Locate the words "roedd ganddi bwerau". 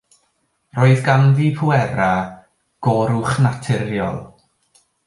0.77-2.17